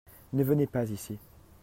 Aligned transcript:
ne 0.33 0.43
venez 0.43 0.65
pas 0.65 0.89
ici. 0.89 1.19